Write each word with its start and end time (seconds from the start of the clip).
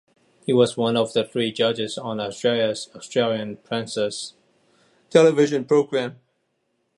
He 0.47 0.51
was 0.51 0.75
one 0.75 0.97
of 0.97 1.13
three 1.13 1.51
judges 1.51 1.95
on 1.95 2.19
Australia's 2.19 2.89
"Australian 2.95 3.57
Princess" 3.57 4.33
television 5.11 5.63
programme. 5.63 6.17